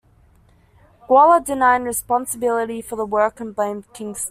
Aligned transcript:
Gawler 1.07 1.45
denied 1.45 1.83
responsibility 1.83 2.81
for 2.81 2.95
the 2.95 3.05
work 3.05 3.39
and 3.39 3.55
blamed 3.55 3.83
Kingston. 3.93 4.19